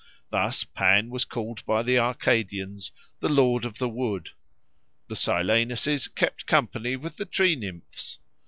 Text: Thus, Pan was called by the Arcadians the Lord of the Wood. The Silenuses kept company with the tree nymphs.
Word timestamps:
Thus, 0.31 0.63
Pan 0.63 1.11
was 1.11 1.25
called 1.25 1.63
by 1.67 1.83
the 1.83 1.99
Arcadians 1.99 2.91
the 3.19 3.29
Lord 3.29 3.65
of 3.65 3.77
the 3.77 3.87
Wood. 3.87 4.29
The 5.09 5.15
Silenuses 5.15 6.07
kept 6.07 6.47
company 6.47 6.95
with 6.95 7.17
the 7.17 7.25
tree 7.25 7.55
nymphs. 7.55 8.17